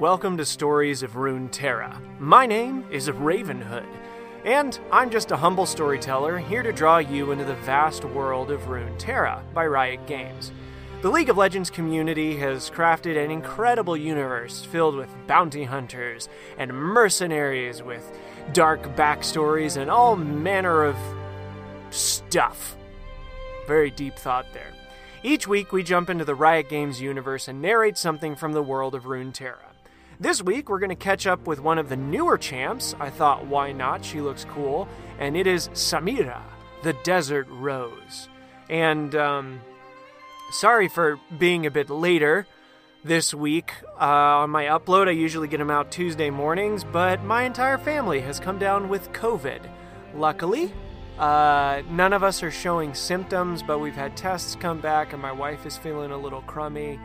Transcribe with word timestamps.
welcome 0.00 0.38
to 0.38 0.46
Stories 0.46 1.02
of 1.02 1.12
Runeterra. 1.12 1.94
My 2.18 2.46
name 2.46 2.86
is 2.90 3.10
Ravenhood, 3.10 3.86
and 4.46 4.80
I'm 4.90 5.10
just 5.10 5.30
a 5.30 5.36
humble 5.36 5.66
storyteller 5.66 6.38
here 6.38 6.62
to 6.62 6.72
draw 6.72 6.96
you 6.96 7.32
into 7.32 7.44
the 7.44 7.56
vast 7.56 8.06
world 8.06 8.50
of 8.50 8.62
Runeterra 8.62 9.42
by 9.52 9.66
Riot 9.66 10.06
Games. 10.06 10.52
The 11.02 11.10
League 11.10 11.28
of 11.28 11.36
Legends 11.36 11.68
community 11.68 12.34
has 12.38 12.70
crafted 12.70 13.22
an 13.22 13.30
incredible 13.30 13.94
universe 13.94 14.64
filled 14.64 14.96
with 14.96 15.14
bounty 15.26 15.64
hunters 15.64 16.30
and 16.56 16.72
mercenaries 16.72 17.82
with 17.82 18.18
dark 18.54 18.82
backstories 18.96 19.76
and 19.76 19.90
all 19.90 20.16
manner 20.16 20.82
of 20.82 20.96
stuff. 21.90 22.74
Very 23.66 23.90
deep 23.90 24.14
thought 24.14 24.46
there. 24.54 24.72
Each 25.22 25.46
week, 25.46 25.72
we 25.72 25.82
jump 25.82 26.08
into 26.08 26.24
the 26.24 26.34
Riot 26.34 26.70
Games 26.70 27.02
universe 27.02 27.48
and 27.48 27.60
narrate 27.60 27.98
something 27.98 28.34
from 28.34 28.52
the 28.52 28.62
world 28.62 28.94
of 28.94 29.04
Runeterra. 29.04 29.69
This 30.20 30.42
week, 30.42 30.68
we're 30.68 30.80
going 30.80 30.90
to 30.90 30.94
catch 30.94 31.26
up 31.26 31.46
with 31.46 31.60
one 31.60 31.78
of 31.78 31.88
the 31.88 31.96
newer 31.96 32.36
champs. 32.36 32.94
I 33.00 33.08
thought, 33.08 33.46
why 33.46 33.72
not? 33.72 34.04
She 34.04 34.20
looks 34.20 34.44
cool. 34.44 34.86
And 35.18 35.34
it 35.34 35.46
is 35.46 35.68
Samira, 35.68 36.42
the 36.82 36.92
Desert 36.92 37.46
Rose. 37.48 38.28
And, 38.68 39.14
um, 39.14 39.62
sorry 40.52 40.88
for 40.88 41.18
being 41.38 41.64
a 41.64 41.70
bit 41.70 41.88
later 41.88 42.46
this 43.02 43.32
week 43.32 43.72
uh, 43.98 44.42
on 44.42 44.50
my 44.50 44.64
upload. 44.64 45.08
I 45.08 45.12
usually 45.12 45.48
get 45.48 45.56
them 45.56 45.70
out 45.70 45.90
Tuesday 45.90 46.28
mornings, 46.28 46.84
but 46.84 47.24
my 47.24 47.44
entire 47.44 47.78
family 47.78 48.20
has 48.20 48.38
come 48.38 48.58
down 48.58 48.90
with 48.90 49.10
COVID. 49.12 49.62
Luckily, 50.14 50.70
uh, 51.18 51.80
none 51.88 52.12
of 52.12 52.22
us 52.22 52.42
are 52.42 52.50
showing 52.50 52.92
symptoms, 52.92 53.62
but 53.62 53.78
we've 53.78 53.94
had 53.94 54.18
tests 54.18 54.54
come 54.54 54.82
back, 54.82 55.14
and 55.14 55.22
my 55.22 55.32
wife 55.32 55.64
is 55.64 55.78
feeling 55.78 56.10
a 56.10 56.18
little 56.18 56.42
crummy. 56.42 57.00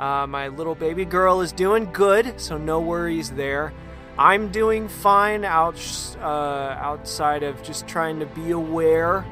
Uh, 0.00 0.26
my 0.26 0.48
little 0.48 0.74
baby 0.74 1.04
girl 1.04 1.40
is 1.40 1.52
doing 1.52 1.90
good, 1.92 2.38
so 2.40 2.58
no 2.58 2.80
worries 2.80 3.30
there. 3.30 3.72
I'm 4.18 4.50
doing 4.50 4.88
fine 4.88 5.44
out, 5.44 5.78
uh, 6.20 6.76
outside 6.78 7.42
of 7.42 7.62
just 7.62 7.86
trying 7.86 8.20
to 8.20 8.26
be 8.26 8.50
aware 8.50 9.24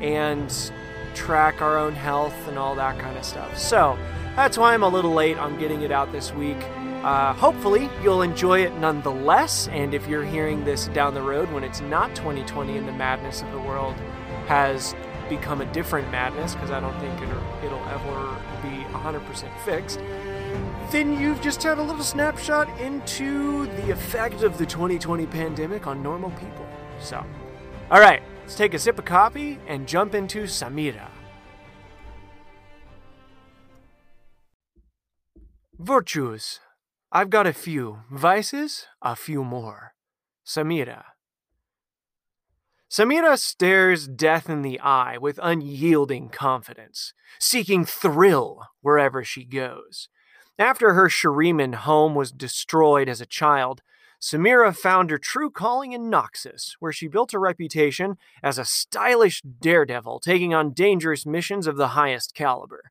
and 0.00 0.72
track 1.14 1.60
our 1.60 1.76
own 1.78 1.92
health 1.92 2.34
and 2.48 2.58
all 2.58 2.74
that 2.76 2.98
kind 2.98 3.16
of 3.16 3.24
stuff. 3.24 3.58
So 3.58 3.98
that's 4.36 4.56
why 4.56 4.74
I'm 4.74 4.82
a 4.82 4.88
little 4.88 5.12
late 5.12 5.38
on 5.38 5.58
getting 5.58 5.82
it 5.82 5.92
out 5.92 6.10
this 6.12 6.32
week. 6.32 6.58
Uh, 7.02 7.32
hopefully, 7.34 7.90
you'll 8.02 8.22
enjoy 8.22 8.64
it 8.64 8.72
nonetheless. 8.78 9.68
And 9.68 9.92
if 9.92 10.06
you're 10.06 10.24
hearing 10.24 10.64
this 10.64 10.86
down 10.88 11.14
the 11.14 11.22
road 11.22 11.50
when 11.52 11.64
it's 11.64 11.80
not 11.80 12.14
2020 12.14 12.76
and 12.76 12.86
the 12.86 12.92
madness 12.92 13.42
of 13.42 13.50
the 13.50 13.60
world 13.60 13.94
has 14.46 14.94
become 15.36 15.62
a 15.62 15.72
different 15.72 16.10
madness, 16.10 16.54
because 16.54 16.70
I 16.70 16.80
don't 16.80 16.98
think 17.00 17.20
it'll, 17.22 17.42
ever 17.92 18.36
be 18.62 18.84
100% 18.94 19.64
fixed, 19.64 19.98
then 20.90 21.18
you've 21.20 21.42
just 21.42 21.62
had 21.62 21.78
a 21.78 21.82
little 21.82 22.02
snapshot 22.02 22.68
into 22.80 23.66
the 23.66 23.90
effect 23.90 24.42
of 24.42 24.56
the 24.56 24.64
2020 24.64 25.26
pandemic 25.26 25.86
on 25.86 26.02
normal 26.02 26.30
people. 26.30 26.66
So, 27.00 27.24
all 27.90 28.00
right, 28.00 28.22
let's 28.40 28.54
take 28.54 28.72
a 28.72 28.78
sip 28.78 28.98
of 28.98 29.04
coffee 29.04 29.58
and 29.66 29.86
jump 29.86 30.14
into 30.14 30.44
Samira. 30.44 31.08
Virtues. 35.78 36.60
I've 37.10 37.28
got 37.30 37.46
a 37.46 37.52
few. 37.52 37.98
Vices? 38.10 38.86
A 39.02 39.16
few 39.16 39.44
more. 39.44 39.94
Samira. 40.46 41.11
Samira 42.92 43.38
stares 43.38 44.06
death 44.06 44.50
in 44.50 44.60
the 44.60 44.78
eye 44.78 45.16
with 45.16 45.40
unyielding 45.42 46.28
confidence, 46.28 47.14
seeking 47.38 47.86
thrill 47.86 48.66
wherever 48.82 49.24
she 49.24 49.46
goes. 49.46 50.10
After 50.58 50.92
her 50.92 51.08
Shuriman 51.08 51.74
home 51.74 52.14
was 52.14 52.32
destroyed 52.32 53.08
as 53.08 53.22
a 53.22 53.26
child, 53.26 53.80
Samira 54.20 54.76
found 54.76 55.08
her 55.08 55.16
true 55.16 55.48
calling 55.48 55.92
in 55.92 56.10
Noxus, 56.10 56.72
where 56.80 56.92
she 56.92 57.08
built 57.08 57.32
a 57.32 57.38
reputation 57.38 58.18
as 58.42 58.58
a 58.58 58.64
stylish 58.66 59.40
daredevil 59.40 60.20
taking 60.20 60.52
on 60.52 60.74
dangerous 60.74 61.24
missions 61.24 61.66
of 61.66 61.78
the 61.78 61.88
highest 61.88 62.34
caliber. 62.34 62.90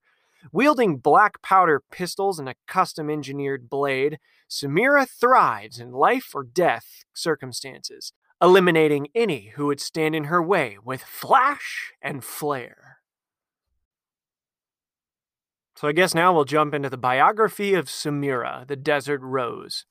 Wielding 0.52 0.98
black 0.98 1.44
powder 1.44 1.80
pistols 1.92 2.40
and 2.40 2.50
a 2.50 2.56
custom 2.68 3.08
engineered 3.08 3.70
blade, 3.70 4.18
Samira 4.50 5.08
thrives 5.08 5.80
in 5.80 5.92
life 5.92 6.32
or 6.34 6.44
death 6.44 7.06
circumstances, 7.14 8.14
eliminating 8.42 9.08
any 9.14 9.52
who 9.56 9.68
would 9.68 9.80
stand 9.80 10.16
in 10.16 10.26
her 10.26 10.42
way 10.42 10.78
with 10.84 11.04
flash 11.04 11.94
and 12.02 12.24
flare. 12.24 12.98
So 15.76 15.88
I 15.88 15.94
guess 15.94 16.14
now 16.14 16.34
we'll 16.34 16.46
jump 16.46 16.74
into 16.74 16.90
the 16.90 16.98
biography 16.98 17.74
of 17.74 17.88
Samira, 17.88 18.68
the 18.68 18.76
Desert 18.76 19.22
Rose. 19.22 19.86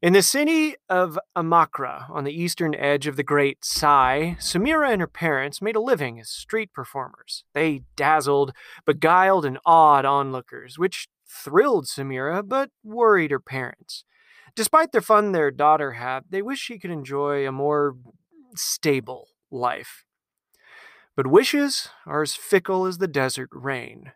In 0.00 0.12
the 0.12 0.22
city 0.22 0.76
of 0.88 1.18
Amakra, 1.34 2.10
on 2.10 2.24
the 2.24 2.32
eastern 2.32 2.74
edge 2.74 3.06
of 3.06 3.16
the 3.16 3.22
Great 3.22 3.64
Sai, 3.64 4.36
Samira 4.38 4.92
and 4.92 5.00
her 5.00 5.06
parents 5.06 5.62
made 5.62 5.76
a 5.76 5.80
living 5.80 6.20
as 6.20 6.28
street 6.28 6.74
performers. 6.74 7.44
They 7.54 7.84
dazzled, 7.96 8.52
beguiled, 8.84 9.46
and 9.46 9.58
awed 9.64 10.04
onlookers, 10.04 10.78
which 10.78 11.08
thrilled 11.26 11.86
Samira 11.86 12.46
but 12.46 12.70
worried 12.82 13.30
her 13.30 13.40
parents. 13.40 14.04
Despite 14.56 14.92
the 14.92 15.00
fun 15.00 15.32
their 15.32 15.50
daughter 15.50 15.92
had, 15.92 16.24
they 16.30 16.42
wished 16.42 16.62
she 16.62 16.78
could 16.78 16.90
enjoy 16.90 17.46
a 17.46 17.52
more 17.52 17.96
stable 18.54 19.28
life. 19.50 20.04
But 21.16 21.26
wishes 21.26 21.88
are 22.06 22.22
as 22.22 22.34
fickle 22.34 22.86
as 22.86 22.98
the 22.98 23.08
desert 23.08 23.48
rain. 23.52 24.12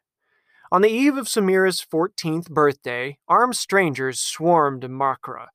On 0.71 0.82
the 0.82 0.91
eve 0.91 1.16
of 1.16 1.26
Samira's 1.26 1.84
14th 1.84 2.50
birthday, 2.50 3.19
armed 3.26 3.56
strangers 3.56 4.21
swarmed 4.21 4.82
Amakra. 4.82 5.47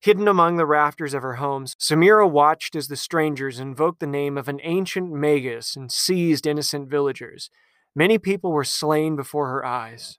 Hidden 0.00 0.26
among 0.28 0.56
the 0.56 0.66
rafters 0.66 1.14
of 1.14 1.22
her 1.22 1.34
homes, 1.34 1.76
Samira 1.78 2.28
watched 2.28 2.74
as 2.74 2.88
the 2.88 2.96
strangers 2.96 3.60
invoked 3.60 4.00
the 4.00 4.06
name 4.06 4.36
of 4.38 4.48
an 4.48 4.60
ancient 4.62 5.12
magus 5.12 5.76
and 5.76 5.92
seized 5.92 6.46
innocent 6.46 6.88
villagers. 6.88 7.50
Many 7.94 8.18
people 8.18 8.52
were 8.52 8.64
slain 8.64 9.16
before 9.16 9.48
her 9.48 9.64
eyes. 9.64 10.18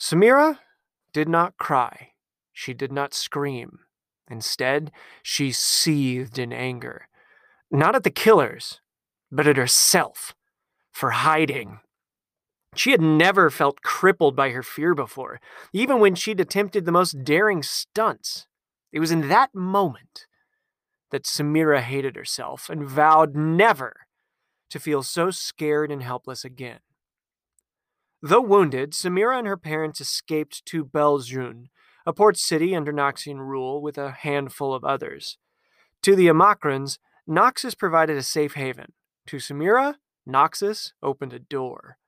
Samira 0.00 0.58
did 1.12 1.28
not 1.28 1.56
cry. 1.58 2.09
She 2.60 2.74
did 2.74 2.92
not 2.92 3.14
scream. 3.14 3.78
Instead, 4.30 4.92
she 5.22 5.50
seethed 5.50 6.38
in 6.38 6.52
anger. 6.52 7.08
Not 7.70 7.96
at 7.96 8.04
the 8.04 8.10
killers, 8.10 8.82
but 9.32 9.46
at 9.46 9.56
herself 9.56 10.34
for 10.92 11.12
hiding. 11.12 11.80
She 12.76 12.90
had 12.90 13.00
never 13.00 13.48
felt 13.48 13.80
crippled 13.80 14.36
by 14.36 14.50
her 14.50 14.62
fear 14.62 14.94
before, 14.94 15.40
even 15.72 16.00
when 16.00 16.14
she'd 16.14 16.38
attempted 16.38 16.84
the 16.84 16.92
most 16.92 17.24
daring 17.24 17.62
stunts. 17.62 18.46
It 18.92 19.00
was 19.00 19.10
in 19.10 19.28
that 19.28 19.54
moment 19.54 20.26
that 21.12 21.24
Samira 21.24 21.80
hated 21.80 22.14
herself 22.14 22.68
and 22.68 22.86
vowed 22.86 23.34
never 23.34 24.00
to 24.68 24.78
feel 24.78 25.02
so 25.02 25.30
scared 25.30 25.90
and 25.90 26.02
helpless 26.02 26.44
again. 26.44 26.80
Though 28.20 28.42
wounded, 28.42 28.92
Samira 28.92 29.38
and 29.38 29.46
her 29.46 29.56
parents 29.56 29.98
escaped 30.02 30.66
to 30.66 30.84
Belzhun, 30.84 31.70
a 32.10 32.12
port 32.12 32.36
city 32.36 32.74
under 32.74 32.92
Noxian 32.92 33.38
rule, 33.38 33.80
with 33.80 33.96
a 33.96 34.10
handful 34.10 34.74
of 34.74 34.82
others. 34.82 35.38
To 36.02 36.16
the 36.16 36.26
Amakrans, 36.26 36.98
Noxus 37.28 37.78
provided 37.78 38.16
a 38.16 38.22
safe 38.24 38.54
haven. 38.54 38.94
To 39.28 39.36
Samira, 39.36 39.94
Noxus 40.28 40.90
opened 41.04 41.32
a 41.32 41.38
door. 41.38 41.98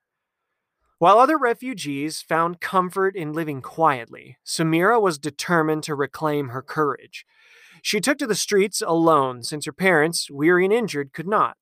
While 0.98 1.20
other 1.20 1.38
refugees 1.38 2.20
found 2.20 2.60
comfort 2.60 3.14
in 3.14 3.32
living 3.32 3.62
quietly, 3.62 4.38
Samira 4.44 5.00
was 5.00 5.20
determined 5.20 5.84
to 5.84 5.94
reclaim 5.94 6.48
her 6.48 6.62
courage. 6.62 7.24
She 7.80 8.00
took 8.00 8.19
to 8.19 8.26
the 8.26 8.34
streets 8.34 8.82
alone 8.84 9.44
since 9.44 9.66
her 9.66 9.72
parents, 9.72 10.28
weary 10.28 10.64
and 10.64 10.74
injured, 10.74 11.12
could 11.12 11.28
not. 11.28 11.58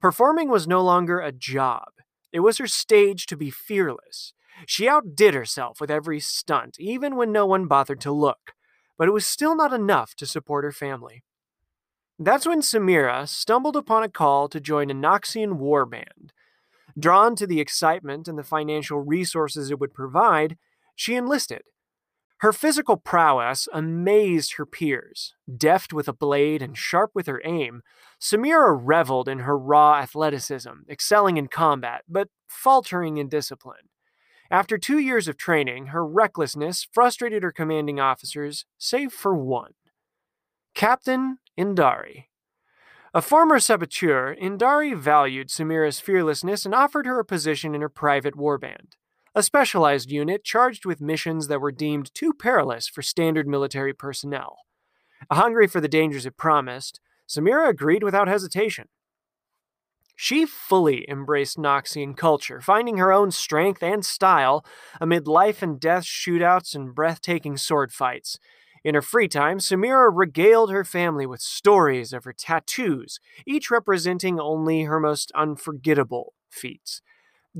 Performing 0.00 0.48
was 0.48 0.66
no 0.66 0.82
longer 0.82 1.20
a 1.20 1.30
job, 1.30 1.90
it 2.32 2.40
was 2.40 2.56
her 2.56 2.66
stage 2.66 3.26
to 3.26 3.36
be 3.36 3.50
fearless. 3.50 4.32
She 4.66 4.88
outdid 4.88 5.34
herself 5.34 5.80
with 5.80 5.90
every 5.90 6.20
stunt, 6.20 6.76
even 6.78 7.16
when 7.16 7.32
no 7.32 7.46
one 7.46 7.66
bothered 7.66 8.00
to 8.02 8.12
look, 8.12 8.52
but 8.98 9.08
it 9.08 9.12
was 9.12 9.26
still 9.26 9.56
not 9.56 9.72
enough 9.72 10.14
to 10.16 10.26
support 10.26 10.64
her 10.64 10.72
family. 10.72 11.24
That's 12.18 12.46
when 12.46 12.60
Samira 12.60 13.26
stumbled 13.28 13.76
upon 13.76 14.02
a 14.02 14.08
call 14.08 14.48
to 14.48 14.60
join 14.60 14.90
a 14.90 14.94
Noxian 14.94 15.54
war 15.54 15.84
band. 15.86 16.32
Drawn 16.98 17.36
to 17.36 17.46
the 17.46 17.60
excitement 17.60 18.28
and 18.28 18.38
the 18.38 18.44
financial 18.44 19.00
resources 19.00 19.70
it 19.70 19.80
would 19.80 19.94
provide, 19.94 20.56
she 20.94 21.14
enlisted. 21.14 21.62
Her 22.42 22.52
physical 22.52 22.96
prowess 22.96 23.68
amazed 23.72 24.54
her 24.54 24.66
peers. 24.66 25.34
Deft 25.56 25.92
with 25.92 26.08
a 26.08 26.12
blade 26.12 26.60
and 26.60 26.76
sharp 26.76 27.12
with 27.14 27.26
her 27.26 27.40
aim, 27.44 27.82
Samira 28.20 28.78
reveled 28.80 29.28
in 29.28 29.40
her 29.40 29.56
raw 29.56 29.94
athleticism, 29.94 30.70
excelling 30.90 31.36
in 31.36 31.46
combat, 31.46 32.02
but 32.08 32.28
faltering 32.48 33.16
in 33.16 33.28
discipline. 33.28 33.88
After 34.52 34.76
two 34.76 34.98
years 34.98 35.28
of 35.28 35.38
training, 35.38 35.86
her 35.86 36.06
recklessness 36.06 36.86
frustrated 36.92 37.42
her 37.42 37.50
commanding 37.50 37.98
officers, 37.98 38.66
save 38.76 39.10
for 39.10 39.34
one 39.34 39.72
Captain 40.74 41.38
Indari. 41.58 42.26
A 43.14 43.22
former 43.22 43.58
saboteur, 43.58 44.36
Indari 44.38 44.94
valued 44.94 45.48
Samira's 45.48 46.00
fearlessness 46.00 46.66
and 46.66 46.74
offered 46.74 47.06
her 47.06 47.18
a 47.18 47.24
position 47.24 47.74
in 47.74 47.80
her 47.80 47.88
private 47.88 48.34
warband. 48.34 48.92
a 49.34 49.42
specialized 49.42 50.10
unit 50.10 50.44
charged 50.44 50.84
with 50.84 51.00
missions 51.00 51.48
that 51.48 51.62
were 51.62 51.72
deemed 51.72 52.12
too 52.12 52.34
perilous 52.34 52.86
for 52.86 53.00
standard 53.00 53.48
military 53.48 53.94
personnel. 53.94 54.58
Hungry 55.30 55.66
for 55.66 55.80
the 55.80 55.88
dangers 55.88 56.26
it 56.26 56.36
promised, 56.36 57.00
Samira 57.26 57.70
agreed 57.70 58.02
without 58.02 58.28
hesitation. 58.28 58.88
She 60.24 60.46
fully 60.46 61.04
embraced 61.10 61.58
Noxian 61.58 62.16
culture, 62.16 62.60
finding 62.60 62.98
her 62.98 63.12
own 63.12 63.32
strength 63.32 63.82
and 63.82 64.04
style 64.04 64.64
amid 65.00 65.26
life 65.26 65.62
and 65.62 65.80
death 65.80 66.04
shootouts 66.04 66.76
and 66.76 66.94
breathtaking 66.94 67.56
sword 67.56 67.90
fights. 67.90 68.38
In 68.84 68.94
her 68.94 69.02
free 69.02 69.26
time, 69.26 69.58
Samira 69.58 70.12
regaled 70.14 70.70
her 70.70 70.84
family 70.84 71.26
with 71.26 71.40
stories 71.40 72.12
of 72.12 72.22
her 72.22 72.32
tattoos, 72.32 73.18
each 73.48 73.68
representing 73.68 74.38
only 74.38 74.82
her 74.82 75.00
most 75.00 75.32
unforgettable 75.34 76.34
feats. 76.48 77.02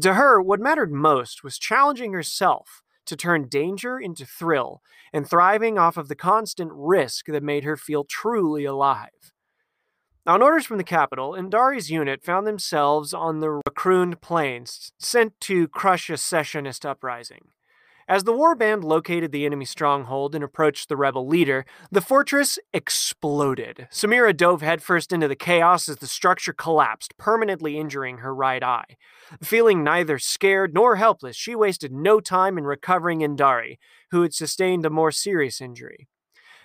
To 0.00 0.14
her, 0.14 0.40
what 0.40 0.60
mattered 0.60 0.92
most 0.92 1.42
was 1.42 1.58
challenging 1.58 2.12
herself 2.12 2.84
to 3.06 3.16
turn 3.16 3.48
danger 3.48 3.98
into 3.98 4.24
thrill 4.24 4.82
and 5.12 5.28
thriving 5.28 5.78
off 5.78 5.96
of 5.96 6.06
the 6.06 6.14
constant 6.14 6.70
risk 6.72 7.26
that 7.26 7.42
made 7.42 7.64
her 7.64 7.76
feel 7.76 8.04
truly 8.04 8.64
alive. 8.64 9.31
On 10.24 10.40
orders 10.40 10.66
from 10.66 10.78
the 10.78 10.84
capital, 10.84 11.32
Indari's 11.32 11.90
unit 11.90 12.22
found 12.22 12.46
themselves 12.46 13.12
on 13.12 13.40
the 13.40 13.60
Racroon 13.66 14.14
Plains, 14.14 14.92
sent 14.96 15.40
to 15.40 15.66
crush 15.66 16.08
a 16.08 16.16
secessionist 16.16 16.86
uprising. 16.86 17.48
As 18.06 18.22
the 18.22 18.32
warband 18.32 18.84
located 18.84 19.32
the 19.32 19.44
enemy 19.44 19.64
stronghold 19.64 20.36
and 20.36 20.44
approached 20.44 20.88
the 20.88 20.96
rebel 20.96 21.26
leader, 21.26 21.64
the 21.90 22.00
fortress 22.00 22.60
exploded. 22.72 23.88
Samira 23.90 24.36
dove 24.36 24.62
headfirst 24.62 25.12
into 25.12 25.26
the 25.26 25.34
chaos 25.34 25.88
as 25.88 25.96
the 25.96 26.06
structure 26.06 26.52
collapsed, 26.52 27.18
permanently 27.18 27.76
injuring 27.76 28.18
her 28.18 28.32
right 28.32 28.62
eye. 28.62 28.96
Feeling 29.42 29.82
neither 29.82 30.20
scared 30.20 30.72
nor 30.72 30.96
helpless, 30.96 31.34
she 31.34 31.56
wasted 31.56 31.90
no 31.90 32.20
time 32.20 32.58
in 32.58 32.64
recovering 32.64 33.20
Indari, 33.20 33.78
who 34.12 34.22
had 34.22 34.34
sustained 34.34 34.86
a 34.86 34.90
more 34.90 35.10
serious 35.10 35.60
injury. 35.60 36.06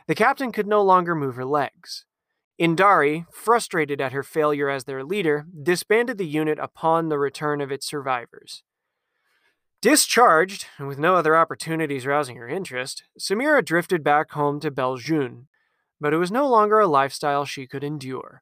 The 0.08 0.16
captain 0.16 0.52
could 0.52 0.68
no 0.68 0.84
longer 0.84 1.16
move 1.16 1.36
her 1.38 1.46
legs. 1.46 2.06
Indari, 2.60 3.26
frustrated 3.32 4.02
at 4.02 4.14
her 4.14 4.24
failure 4.24 4.70
as 4.70 4.86
their 4.86 5.04
leader, 5.04 5.46
disbanded 5.62 6.18
the 6.18 6.26
unit 6.26 6.58
upon 6.58 7.10
the 7.10 7.20
return 7.20 7.62
of 7.62 7.72
its 7.72 7.86
survivors. 7.86 8.64
Discharged, 9.80 10.66
and 10.80 10.88
with 10.88 10.98
no 10.98 11.14
other 11.14 11.36
opportunities 11.36 12.08
rousing 12.08 12.38
her 12.38 12.48
interest, 12.48 13.04
Samira 13.20 13.64
drifted 13.64 14.04
back 14.04 14.32
home 14.32 14.60
to 14.62 14.72
Belzhun, 14.72 15.46
but 16.02 16.14
it 16.14 16.18
was 16.18 16.32
no 16.32 16.48
longer 16.48 16.80
a 16.80 16.88
lifestyle 16.88 17.46
she 17.46 17.68
could 17.68 17.84
endure. 17.84 18.42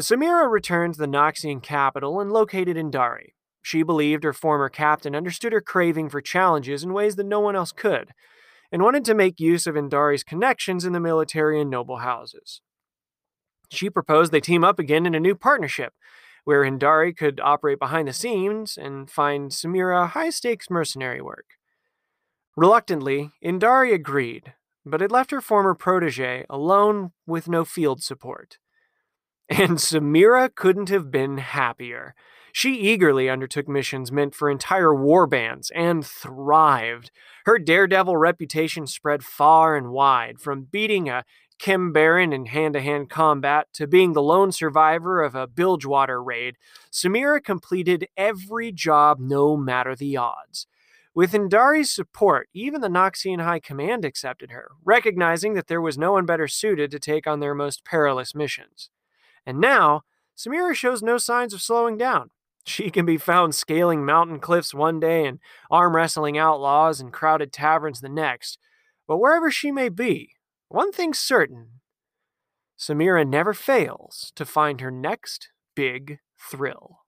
Samira 0.00 0.50
returned 0.50 0.94
to 0.94 1.00
the 1.00 1.06
Noxian 1.06 1.62
capital 1.62 2.20
and 2.20 2.32
located 2.32 2.78
Indari. 2.78 3.32
She 3.60 3.82
believed 3.82 4.24
her 4.24 4.32
former 4.32 4.70
captain 4.70 5.14
understood 5.14 5.52
her 5.52 5.60
craving 5.60 6.08
for 6.08 6.22
challenges 6.22 6.82
in 6.82 6.94
ways 6.94 7.16
that 7.16 7.26
no 7.26 7.40
one 7.40 7.56
else 7.56 7.72
could, 7.72 8.14
and 8.72 8.82
wanted 8.82 9.04
to 9.04 9.14
make 9.14 9.38
use 9.38 9.66
of 9.66 9.74
Indari's 9.74 10.24
connections 10.24 10.86
in 10.86 10.94
the 10.94 11.00
military 11.00 11.60
and 11.60 11.68
noble 11.68 11.98
houses. 11.98 12.62
She 13.70 13.90
proposed 13.90 14.32
they 14.32 14.40
team 14.40 14.64
up 14.64 14.78
again 14.78 15.06
in 15.06 15.14
a 15.14 15.20
new 15.20 15.34
partnership, 15.34 15.92
where 16.44 16.62
Indari 16.62 17.16
could 17.16 17.40
operate 17.40 17.78
behind 17.78 18.08
the 18.08 18.12
scenes 18.12 18.78
and 18.78 19.10
find 19.10 19.50
Samira 19.50 20.08
high 20.08 20.30
stakes 20.30 20.70
mercenary 20.70 21.20
work. 21.20 21.44
Reluctantly, 22.56 23.32
Indari 23.44 23.92
agreed, 23.92 24.54
but 24.84 25.02
it 25.02 25.12
left 25.12 25.30
her 25.30 25.40
former 25.40 25.74
protege 25.74 26.44
alone 26.48 27.12
with 27.26 27.48
no 27.48 27.64
field 27.64 28.02
support. 28.02 28.58
And 29.48 29.78
Samira 29.78 30.54
couldn't 30.54 30.88
have 30.88 31.10
been 31.10 31.38
happier. 31.38 32.14
She 32.52 32.80
eagerly 32.80 33.30
undertook 33.30 33.68
missions 33.68 34.10
meant 34.10 34.34
for 34.34 34.50
entire 34.50 34.94
war 34.94 35.26
bands 35.26 35.70
and 35.74 36.04
thrived. 36.04 37.10
Her 37.44 37.58
daredevil 37.58 38.16
reputation 38.16 38.86
spread 38.86 39.22
far 39.22 39.76
and 39.76 39.90
wide, 39.90 40.40
from 40.40 40.66
beating 40.70 41.08
a 41.08 41.24
Kim 41.58 41.92
Baron 41.92 42.32
in 42.32 42.46
hand 42.46 42.74
to 42.74 42.80
hand 42.80 43.10
combat 43.10 43.66
to 43.74 43.86
being 43.86 44.12
the 44.12 44.22
lone 44.22 44.52
survivor 44.52 45.22
of 45.22 45.34
a 45.34 45.46
Bilgewater 45.46 46.22
raid, 46.22 46.56
Samira 46.92 47.42
completed 47.42 48.08
every 48.16 48.70
job 48.72 49.18
no 49.18 49.56
matter 49.56 49.94
the 49.94 50.16
odds. 50.16 50.66
With 51.14 51.32
Indari's 51.32 51.90
support, 51.90 52.48
even 52.54 52.80
the 52.80 52.88
Noxian 52.88 53.42
High 53.42 53.58
Command 53.58 54.04
accepted 54.04 54.52
her, 54.52 54.70
recognizing 54.84 55.54
that 55.54 55.66
there 55.66 55.80
was 55.80 55.98
no 55.98 56.12
one 56.12 56.26
better 56.26 56.46
suited 56.46 56.92
to 56.92 57.00
take 57.00 57.26
on 57.26 57.40
their 57.40 57.56
most 57.56 57.84
perilous 57.84 58.36
missions. 58.36 58.90
And 59.44 59.58
now, 59.58 60.02
Samira 60.36 60.74
shows 60.74 61.02
no 61.02 61.18
signs 61.18 61.52
of 61.52 61.60
slowing 61.60 61.98
down. 61.98 62.30
She 62.64 62.90
can 62.90 63.04
be 63.04 63.16
found 63.16 63.54
scaling 63.54 64.04
mountain 64.04 64.38
cliffs 64.38 64.72
one 64.72 65.00
day 65.00 65.26
and 65.26 65.40
arm 65.70 65.96
wrestling 65.96 66.38
outlaws 66.38 67.00
in 67.00 67.10
crowded 67.10 67.52
taverns 67.52 68.00
the 68.00 68.08
next. 68.08 68.58
But 69.08 69.16
wherever 69.16 69.50
she 69.50 69.72
may 69.72 69.88
be, 69.88 70.34
one 70.68 70.92
thing's 70.92 71.18
certain 71.18 71.80
Samira 72.78 73.26
never 73.26 73.52
fails 73.52 74.32
to 74.36 74.44
find 74.44 74.80
her 74.80 74.90
next 74.90 75.48
big 75.74 76.20
thrill. 76.38 77.00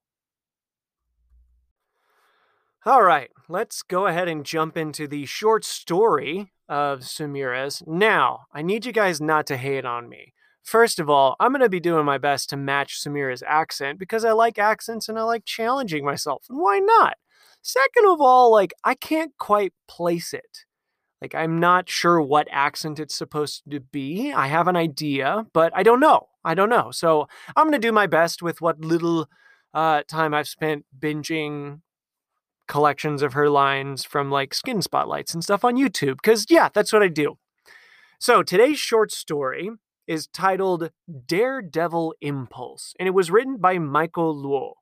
All 2.85 3.03
right, 3.03 3.31
let's 3.49 3.83
go 3.83 4.07
ahead 4.07 4.27
and 4.27 4.45
jump 4.45 4.77
into 4.77 5.07
the 5.07 5.27
short 5.27 5.65
story 5.65 6.53
of 6.69 7.01
Samira's. 7.01 7.83
Now, 7.87 8.47
I 8.53 8.63
need 8.63 8.87
you 8.87 8.93
guys 8.93 9.21
not 9.21 9.47
to 9.49 9.57
hate 9.57 9.85
on 9.85 10.09
me. 10.09 10.33
First 10.63 10.99
of 10.99 11.11
all, 11.11 11.37
I'm 11.39 11.53
going 11.53 11.61
to 11.61 11.69
be 11.69 11.81
doing 11.81 12.05
my 12.05 12.19
best 12.19 12.51
to 12.51 12.57
match 12.57 13.01
Samira's 13.01 13.43
accent 13.47 13.99
because 13.99 14.25
I 14.25 14.33
like 14.33 14.59
accents 14.59 15.09
and 15.09 15.19
I 15.19 15.23
like 15.23 15.45
challenging 15.45 16.05
myself. 16.05 16.45
And 16.49 16.59
why 16.59 16.79
not? 16.79 17.17
Second 17.63 18.07
of 18.07 18.21
all, 18.21 18.51
like, 18.51 18.73
I 18.83 18.95
can't 18.95 19.33
quite 19.39 19.75
place 19.87 20.33
it. 20.33 20.65
Like, 21.21 21.35
I'm 21.35 21.61
not 21.61 21.89
sure 21.89 22.21
what 22.21 22.49
accent 22.51 22.99
it's 22.99 23.15
supposed 23.15 23.63
to 23.71 23.81
be. 23.81 24.33
I 24.33 24.47
have 24.47 24.69
an 24.69 24.77
idea, 24.77 25.47
but 25.53 25.71
I 25.75 25.83
don't 25.83 26.01
know. 26.01 26.29
I 26.45 26.55
don't 26.55 26.71
know. 26.71 26.91
So 26.91 27.29
I'm 27.55 27.67
going 27.67 27.73
to 27.73 27.79
do 27.79 27.93
my 27.93 28.07
best 28.07 28.43
with 28.43 28.61
what 28.61 28.81
little 28.81 29.29
uh, 29.75 30.03
time 30.09 30.33
I've 30.33 30.49
spent 30.49 30.87
binging 30.99 31.81
collections 32.67 33.21
of 33.21 33.35
her 33.35 33.51
lines 33.51 34.05
from 34.05 34.31
like 34.31 34.55
skin 34.55 34.81
spotlights 34.81 35.35
and 35.35 35.45
stuff 35.45 35.65
on 35.65 35.77
YouTube. 35.77 36.17
Because, 36.23 36.47
yeah, 36.49 36.71
that's 36.73 36.93
what 36.93 37.03
I 37.03 37.09
do. 37.09 37.37
So 38.19 38.43
today's 38.43 38.79
short 38.79 39.13
story 39.13 39.71
is 40.07 40.27
titled 40.27 40.91
Daredevil 41.27 42.15
Impulse, 42.21 42.95
and 42.99 43.07
it 43.07 43.13
was 43.13 43.31
written 43.31 43.59
by 43.59 43.79
Michael 43.79 44.35
Luo. 44.35 44.73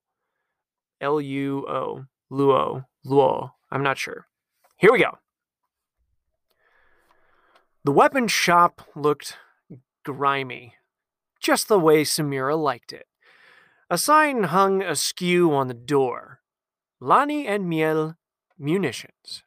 L 1.00 1.20
U 1.20 1.66
O. 1.68 2.04
Luo. 2.32 2.84
Luo. 3.04 3.50
I'm 3.70 3.82
not 3.82 3.98
sure. 3.98 4.26
Here 4.78 4.92
we 4.92 5.00
go. 5.00 5.18
The 7.84 7.92
weapon 7.92 8.26
shop 8.26 8.82
looked 8.96 9.36
grimy, 10.04 10.74
just 11.40 11.68
the 11.68 11.78
way 11.78 12.02
Samira 12.02 12.60
liked 12.60 12.92
it. 12.92 13.06
A 13.88 13.96
sign 13.96 14.44
hung 14.44 14.82
askew 14.82 15.54
on 15.54 15.68
the 15.68 15.74
door 15.74 16.40
Lani 17.00 17.46
and 17.46 17.68
Miel 17.68 18.16
Munitions. 18.58 19.44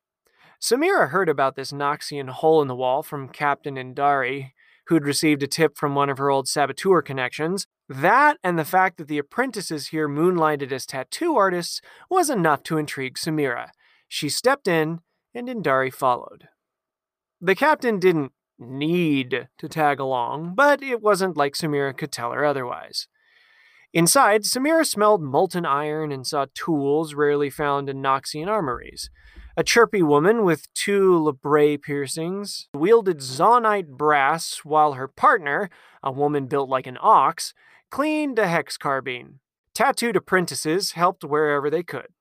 Samira 0.61 1.09
heard 1.09 1.27
about 1.27 1.55
this 1.55 1.73
Noxian 1.73 2.29
hole 2.29 2.61
in 2.61 2.69
the 2.69 2.75
wall 2.75 3.03
from 3.03 3.27
Captain 3.27 3.75
Indari, 3.75 4.51
who'd 4.87 5.05
received 5.05 5.43
a 5.43 5.47
tip 5.47 5.77
from 5.77 5.93
one 5.93 6.09
of 6.09 6.17
her 6.17 6.29
old 6.29 6.47
saboteur 6.47 7.01
connections. 7.01 7.67
That 7.89 8.37
and 8.43 8.57
the 8.57 8.63
fact 8.63 8.97
that 8.97 9.09
the 9.09 9.17
apprentices 9.17 9.87
here 9.87 10.07
moonlighted 10.07 10.71
as 10.71 10.85
tattoo 10.85 11.35
artists 11.35 11.81
was 12.09 12.29
enough 12.29 12.63
to 12.63 12.77
intrigue 12.77 13.17
Samira. 13.17 13.71
She 14.07 14.29
stepped 14.29 14.69
in, 14.69 15.01
and 15.33 15.49
Indari 15.49 15.93
followed. 15.93 16.47
The 17.43 17.55
captain 17.55 17.97
didn't 17.97 18.33
need 18.59 19.47
to 19.57 19.67
tag 19.67 19.99
along, 19.99 20.53
but 20.53 20.83
it 20.83 21.01
wasn't 21.01 21.35
like 21.35 21.55
Samira 21.55 21.97
could 21.97 22.11
tell 22.11 22.31
her 22.33 22.45
otherwise. 22.45 23.07
Inside, 23.93 24.43
Samira 24.43 24.85
smelled 24.85 25.23
molten 25.23 25.65
iron 25.65 26.11
and 26.11 26.25
saw 26.25 26.45
tools 26.53 27.15
rarely 27.15 27.49
found 27.49 27.89
in 27.89 27.99
Noxian 27.99 28.47
armories. 28.47 29.09
A 29.57 29.63
chirpy 29.63 30.03
woman 30.03 30.43
with 30.43 30.71
two 30.75 31.13
labret 31.19 31.81
piercings 31.81 32.69
wielded 32.75 33.17
Zaunite 33.17 33.87
brass, 33.87 34.61
while 34.63 34.93
her 34.93 35.07
partner, 35.07 35.71
a 36.03 36.11
woman 36.11 36.45
built 36.45 36.69
like 36.69 36.85
an 36.85 36.97
ox, 37.01 37.55
cleaned 37.89 38.37
a 38.37 38.47
hex 38.47 38.77
carbine. 38.77 39.39
Tattooed 39.73 40.15
apprentices 40.15 40.91
helped 40.91 41.23
wherever 41.23 41.71
they 41.71 41.83
could. 41.83 42.13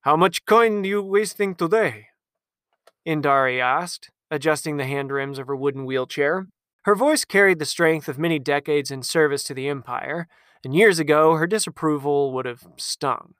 How 0.00 0.16
much 0.16 0.46
coin 0.46 0.80
do 0.80 0.88
you 0.88 1.02
wasting 1.02 1.54
today? 1.54 2.06
Indari 3.06 3.60
asked 3.60 4.10
adjusting 4.32 4.78
the 4.78 4.86
hand 4.86 5.12
rims 5.12 5.38
of 5.38 5.46
her 5.46 5.54
wooden 5.54 5.84
wheelchair. 5.84 6.48
Her 6.84 6.96
voice 6.96 7.24
carried 7.24 7.58
the 7.58 7.66
strength 7.66 8.08
of 8.08 8.18
many 8.18 8.38
decades 8.38 8.90
in 8.90 9.02
service 9.02 9.44
to 9.44 9.54
the 9.54 9.68
Empire, 9.68 10.26
and 10.64 10.74
years 10.74 10.98
ago 10.98 11.34
her 11.34 11.46
disapproval 11.46 12.32
would 12.32 12.46
have 12.46 12.66
stung. 12.76 13.34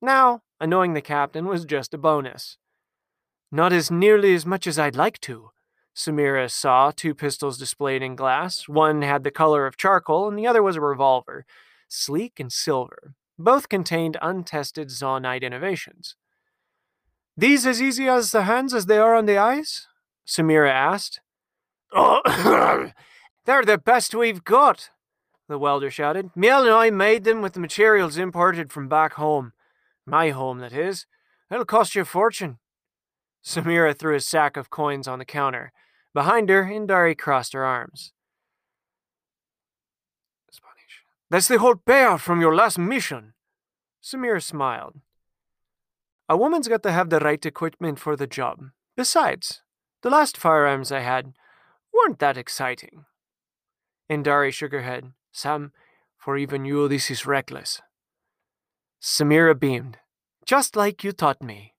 Now, 0.00 0.42
annoying 0.58 0.94
the 0.94 1.02
captain 1.02 1.44
was 1.44 1.64
just 1.64 1.92
a 1.92 1.98
bonus. 1.98 2.56
Not 3.52 3.72
as 3.72 3.90
nearly 3.90 4.34
as 4.34 4.46
much 4.46 4.66
as 4.66 4.78
I'd 4.78 4.96
like 4.96 5.20
to. 5.20 5.50
Samira 5.94 6.50
saw 6.50 6.92
two 6.94 7.14
pistols 7.14 7.58
displayed 7.58 8.02
in 8.02 8.16
glass. 8.16 8.68
One 8.68 9.02
had 9.02 9.24
the 9.24 9.30
color 9.30 9.66
of 9.66 9.76
charcoal, 9.76 10.28
and 10.28 10.38
the 10.38 10.46
other 10.46 10.62
was 10.62 10.76
a 10.76 10.80
revolver, 10.80 11.44
sleek 11.88 12.38
and 12.38 12.52
silver. 12.52 13.14
Both 13.38 13.68
contained 13.68 14.16
untested 14.22 14.88
Zaunite 14.88 15.42
innovations. 15.42 16.14
These 17.36 17.66
as 17.66 17.82
easy 17.82 18.08
as 18.08 18.30
the 18.30 18.44
hands 18.44 18.72
as 18.72 18.86
they 18.86 18.98
are 18.98 19.14
on 19.14 19.26
the 19.26 19.38
eyes? 19.38 19.87
Samira 20.28 20.70
asked. 20.70 21.20
Oh, 21.92 22.20
they're 23.46 23.64
the 23.64 23.78
best 23.78 24.14
we've 24.14 24.44
got, 24.44 24.90
the 25.48 25.58
welder 25.58 25.90
shouted. 25.90 26.30
Miel 26.36 26.64
and 26.64 26.70
I 26.70 26.90
made 26.90 27.24
them 27.24 27.40
with 27.40 27.54
the 27.54 27.60
materials 27.60 28.18
imported 28.18 28.70
from 28.70 28.88
back 28.88 29.14
home. 29.14 29.52
My 30.04 30.30
home, 30.30 30.58
that 30.58 30.74
is. 30.74 31.06
It'll 31.50 31.64
cost 31.64 31.94
you 31.94 32.02
a 32.02 32.04
fortune. 32.04 32.58
Samira 33.42 33.96
threw 33.96 34.14
a 34.14 34.20
sack 34.20 34.58
of 34.58 34.68
coins 34.68 35.08
on 35.08 35.18
the 35.18 35.24
counter. 35.24 35.72
Behind 36.12 36.50
her, 36.50 36.64
Indari 36.64 37.16
crossed 37.16 37.54
her 37.54 37.64
arms. 37.64 38.12
Spanish. 40.50 41.04
That's 41.30 41.48
the 41.48 41.58
whole 41.58 41.76
payout 41.76 42.20
from 42.20 42.42
your 42.42 42.54
last 42.54 42.78
mission. 42.78 43.32
Samira 44.02 44.42
smiled. 44.42 44.96
A 46.28 46.36
woman's 46.36 46.68
got 46.68 46.82
to 46.82 46.92
have 46.92 47.08
the 47.08 47.20
right 47.20 47.44
equipment 47.46 47.98
for 47.98 48.14
the 48.14 48.26
job. 48.26 48.70
Besides, 48.94 49.62
the 50.02 50.10
last 50.10 50.36
firearms 50.36 50.92
I 50.92 51.00
had 51.00 51.32
weren't 51.92 52.18
that 52.18 52.36
exciting. 52.36 53.04
Indari 54.10 54.52
shook 54.52 54.72
her 54.72 54.82
head. 54.82 55.12
Sam, 55.32 55.72
for 56.16 56.36
even 56.36 56.64
you, 56.64 56.88
this 56.88 57.10
is 57.10 57.26
reckless. 57.26 57.80
Samira 59.00 59.58
beamed. 59.58 59.98
Just 60.46 60.76
like 60.76 61.04
you 61.04 61.12
taught 61.12 61.42
me. 61.42 61.74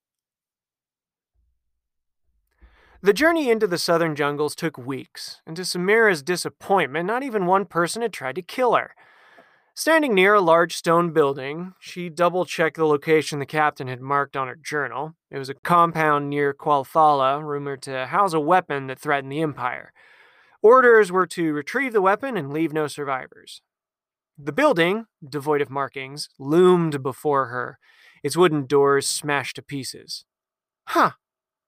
The 3.02 3.14
journey 3.14 3.50
into 3.50 3.66
the 3.66 3.78
southern 3.78 4.14
jungles 4.14 4.56
took 4.56 4.78
weeks, 4.78 5.42
and 5.48 5.56
to 5.56 5.62
Samira's 5.62 6.22
disappointment, 6.22 7.08
not 7.08 7.24
even 7.24 7.46
one 7.46 7.66
person 7.66 8.02
had 8.02 8.12
tried 8.12 8.36
to 8.36 8.42
kill 8.42 8.76
her. 8.76 8.94
Standing 9.80 10.14
near 10.14 10.34
a 10.34 10.42
large 10.42 10.76
stone 10.76 11.14
building, 11.14 11.74
she 11.80 12.10
double 12.10 12.44
checked 12.44 12.76
the 12.76 12.86
location 12.86 13.40
the 13.40 13.46
captain 13.46 13.88
had 13.88 14.02
marked 14.02 14.36
on 14.36 14.50
her 14.50 14.58
journal. 14.58 15.16
It 15.32 15.38
was 15.38 15.48
a 15.48 15.54
compound 15.54 16.30
near 16.30 16.54
Qualthala, 16.54 17.42
rumored 17.42 17.82
to 17.84 18.08
house 18.08 18.34
a 18.34 18.42
weapon 18.42 18.88
that 18.88 19.00
threatened 19.00 19.32
the 19.32 19.40
Empire. 19.42 19.94
Orders 20.62 21.14
were 21.14 21.26
to 21.28 21.54
retrieve 21.54 21.94
the 21.94 22.02
weapon 22.02 22.36
and 22.36 22.52
leave 22.52 22.74
no 22.74 22.88
survivors. 22.88 23.62
The 24.38 24.52
building, 24.52 25.06
devoid 25.26 25.62
of 25.62 25.70
markings, 25.70 26.28
loomed 26.38 27.02
before 27.02 27.46
her, 27.46 27.80
its 28.22 28.36
wooden 28.36 28.66
doors 28.66 29.08
smashed 29.08 29.56
to 29.56 29.62
pieces. 29.62 30.26
Huh, 30.88 31.12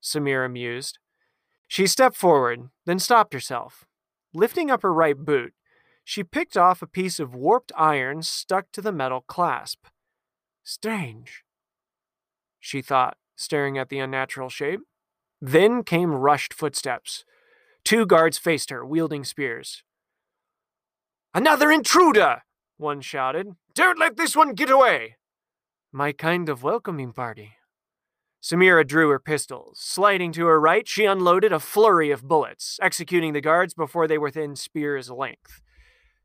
Samira 0.04 0.52
mused. 0.52 1.00
She 1.66 1.88
stepped 1.88 2.18
forward, 2.18 2.72
then 2.86 3.00
stopped 3.00 3.32
herself. 3.32 3.86
Lifting 4.34 4.70
up 4.70 4.82
her 4.82 4.94
right 4.94 5.16
boot, 5.16 5.54
she 6.04 6.24
picked 6.24 6.58
off 6.58 6.82
a 6.82 6.88
piece 6.88 7.20
of 7.20 7.36
warped 7.36 7.72
iron 7.78 8.22
stuck 8.22 8.72
to 8.72 8.82
the 8.82 8.92
metal 8.92 9.22
clasp. 9.22 9.86
Strange, 10.64 11.44
she 12.60 12.82
thought, 12.82 13.18
staring 13.36 13.78
at 13.78 13.90
the 13.90 14.00
unnatural 14.00 14.50
shape. 14.50 14.82
Then 15.42 15.84
came 15.84 16.14
rushed 16.14 16.54
footsteps. 16.54 17.26
Two 17.84 18.06
guards 18.06 18.38
faced 18.38 18.70
her, 18.70 18.86
wielding 18.86 19.24
spears. 19.24 19.84
Another 21.34 21.72
intruder! 21.72 22.44
One 22.78 23.02
shouted. 23.02 23.56
Don't 23.74 23.98
let 23.98 24.18
this 24.18 24.36
one 24.36 24.54
get 24.54 24.70
away! 24.70 25.16
My 25.92 26.12
kind 26.12 26.48
of 26.48 26.64
welcoming 26.64 27.12
party, 27.12 27.54
Samira 28.42 28.88
drew 28.88 29.10
her 29.10 29.20
pistols. 29.20 29.78
Sliding 29.80 30.32
to 30.34 30.48
her 30.48 30.60
right, 30.60 30.88
she 30.88 31.06
unloaded 31.06 31.54
a 31.54 31.60
flurry 31.60 32.12
of 32.12 32.28
bullets, 32.28 32.80
executing 32.82 33.34
the 33.34 33.42
guards 33.42 33.74
before 33.74 34.08
they 34.08 34.18
were 34.18 34.28
within 34.28 34.56
spear's 34.56 35.10
length. 35.12 35.62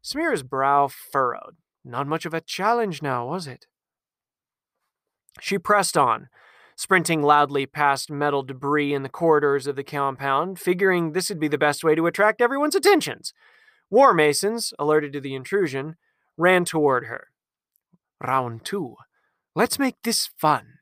Samira's 0.06 0.44
brow 0.44 0.86
furrowed. 0.86 1.56
Not 1.84 2.06
much 2.06 2.26
of 2.26 2.32
a 2.32 2.40
challenge 2.40 3.02
now, 3.02 3.26
was 3.26 3.48
it? 3.48 3.66
She 5.40 5.58
pressed 5.58 5.96
on, 5.96 6.28
sprinting 6.76 7.22
loudly 7.22 7.66
past 7.66 8.08
metal 8.08 8.44
debris 8.44 8.94
in 8.94 9.02
the 9.02 9.08
corridors 9.08 9.66
of 9.66 9.74
the 9.74 9.82
compound, 9.82 10.60
figuring 10.60 11.10
this 11.10 11.28
would 11.28 11.40
be 11.40 11.48
the 11.48 11.58
best 11.58 11.82
way 11.82 11.96
to 11.96 12.06
attract 12.06 12.40
everyone's 12.40 12.76
attentions. 12.76 13.34
War 13.90 14.14
masons, 14.14 14.72
alerted 14.78 15.12
to 15.12 15.20
the 15.20 15.34
intrusion, 15.34 15.96
ran 16.36 16.64
toward 16.64 17.06
her. 17.06 17.28
Round 18.24 18.64
two. 18.64 18.94
Let's 19.56 19.76
make 19.76 19.96
this 20.04 20.30
fun. 20.38 20.75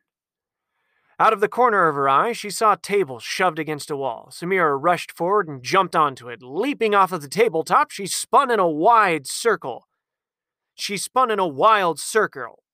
Out 1.18 1.32
of 1.32 1.38
the 1.38 1.48
corner 1.48 1.86
of 1.86 1.94
her 1.94 2.08
eye, 2.08 2.32
she 2.32 2.50
saw 2.50 2.72
a 2.72 2.76
table 2.76 3.20
shoved 3.20 3.60
against 3.60 3.90
a 3.90 3.96
wall. 3.96 4.30
Samira 4.32 4.76
rushed 4.80 5.12
forward 5.12 5.46
and 5.46 5.62
jumped 5.62 5.94
onto 5.94 6.28
it. 6.28 6.42
Leaping 6.42 6.92
off 6.92 7.12
of 7.12 7.22
the 7.22 7.28
tabletop, 7.28 7.92
she 7.92 8.06
spun 8.06 8.50
in 8.50 8.58
a 8.58 8.68
wide 8.68 9.26
circle. 9.26 9.86
She 10.74 10.96
spun 10.96 11.30
in 11.30 11.38
a 11.38 11.46
wild 11.46 12.00
circle. 12.00 12.64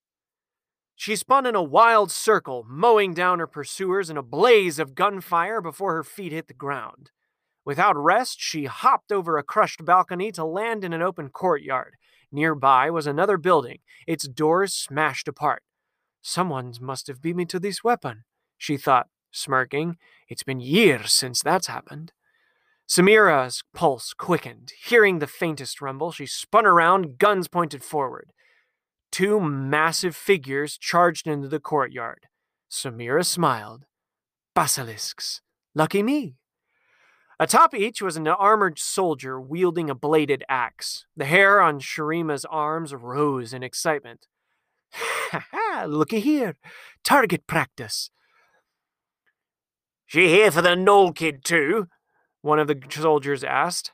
She 0.95 1.15
spun 1.15 1.45
in 1.45 1.53
a 1.53 1.61
wild 1.61 2.11
circle, 2.11 2.65
mowing 2.67 3.13
down 3.13 3.37
her 3.37 3.47
pursuers 3.47 4.09
in 4.09 4.17
a 4.17 4.23
blaze 4.23 4.79
of 4.79 4.95
gunfire 4.95 5.61
before 5.61 5.93
her 5.93 6.03
feet 6.03 6.31
hit 6.31 6.47
the 6.47 6.53
ground. 6.55 7.11
Without 7.63 7.95
rest, 7.95 8.37
she 8.39 8.65
hopped 8.65 9.11
over 9.11 9.37
a 9.37 9.43
crushed 9.43 9.85
balcony 9.85 10.31
to 10.31 10.43
land 10.43 10.83
in 10.83 10.93
an 10.93 11.01
open 11.03 11.29
courtyard. 11.29 11.95
Nearby 12.31 12.89
was 12.89 13.05
another 13.05 13.37
building, 13.37 13.79
its 14.07 14.27
doors 14.27 14.73
smashed 14.73 15.27
apart. 15.27 15.61
Someone 16.23 16.73
must 16.81 17.05
have 17.05 17.21
beat 17.21 17.35
me 17.35 17.45
to 17.45 17.59
this 17.59 17.83
weapon 17.83 18.23
she 18.61 18.77
thought, 18.77 19.07
smirking. 19.31 19.97
It's 20.29 20.43
been 20.43 20.59
years 20.59 21.11
since 21.11 21.41
that's 21.41 21.65
happened. 21.65 22.13
Samira's 22.87 23.63
pulse 23.73 24.13
quickened. 24.13 24.73
Hearing 24.85 25.17
the 25.17 25.25
faintest 25.25 25.81
rumble, 25.81 26.11
she 26.11 26.27
spun 26.27 26.67
around, 26.67 27.17
guns 27.17 27.47
pointed 27.47 27.83
forward. 27.83 28.33
Two 29.11 29.39
massive 29.39 30.15
figures 30.15 30.77
charged 30.77 31.25
into 31.25 31.47
the 31.47 31.59
courtyard. 31.59 32.27
Samira 32.69 33.25
smiled. 33.25 33.85
Basilisks. 34.55 35.41
Lucky 35.73 36.03
me. 36.03 36.35
Atop 37.39 37.73
each 37.73 37.99
was 37.99 38.15
an 38.15 38.27
armored 38.27 38.77
soldier 38.77 39.41
wielding 39.41 39.89
a 39.89 39.95
bladed 39.95 40.43
axe. 40.47 41.07
The 41.17 41.25
hair 41.25 41.61
on 41.61 41.79
Samira's 41.79 42.45
arms 42.45 42.93
rose 42.93 43.53
in 43.53 43.63
excitement. 43.63 44.27
Ha 45.31 45.45
ha! 45.49 45.85
Looky 45.87 46.19
here. 46.19 46.57
Target 47.05 47.47
practice. 47.47 48.11
She 50.11 50.27
here 50.27 50.51
for 50.51 50.61
the 50.61 50.75
Gnoll 50.75 51.15
kid 51.15 51.41
too? 51.41 51.87
One 52.41 52.59
of 52.59 52.67
the 52.67 52.77
soldiers 52.89 53.45
asked. 53.45 53.93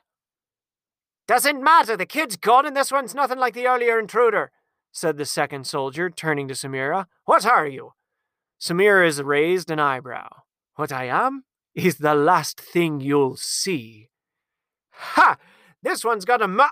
Doesn't 1.28 1.62
matter, 1.62 1.96
the 1.96 2.06
kid's 2.06 2.36
gone 2.36 2.66
and 2.66 2.76
this 2.76 2.90
one's 2.90 3.14
nothing 3.14 3.38
like 3.38 3.54
the 3.54 3.68
earlier 3.68 4.00
intruder, 4.00 4.50
said 4.90 5.16
the 5.16 5.24
second 5.24 5.64
soldier, 5.64 6.10
turning 6.10 6.48
to 6.48 6.54
Samira. 6.54 7.06
What 7.24 7.46
are 7.46 7.68
you? 7.68 7.92
Samira 8.60 9.24
raised 9.24 9.70
an 9.70 9.78
eyebrow. 9.78 10.28
What 10.74 10.90
I 10.90 11.04
am 11.04 11.44
is 11.76 11.98
the 11.98 12.16
last 12.16 12.60
thing 12.60 13.00
you'll 13.00 13.36
see. 13.36 14.08
Ha! 14.90 15.36
This 15.84 16.04
one's 16.04 16.24
got 16.24 16.42
a 16.42 16.48
ma- 16.48 16.70